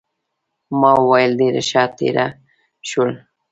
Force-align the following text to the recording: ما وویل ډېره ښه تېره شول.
ما 0.79 0.91
وویل 1.01 1.31
ډېره 1.41 1.61
ښه 1.69 1.83
تېره 1.97 2.27
شول. 2.89 3.11